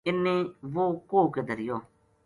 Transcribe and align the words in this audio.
اِن 0.07 0.15
نے 0.23 0.35
وہ 0.73 0.85
کوہ 1.09 1.27
کے 1.33 1.41
دھریو 1.47 1.77